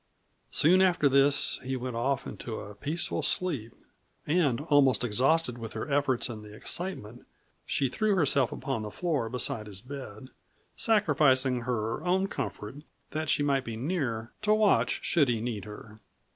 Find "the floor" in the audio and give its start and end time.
8.81-9.29